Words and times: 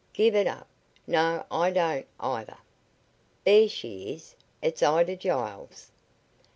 "Give 0.13 0.33
it 0.33 0.47
up. 0.47 0.65
No, 1.05 1.45
I 1.51 1.69
don't, 1.69 2.07
either. 2.19 2.57
There 3.43 3.69
she 3.69 4.11
is. 4.13 4.35
It's 4.59 4.81
Ida 4.81 5.15
Giles." 5.15 5.91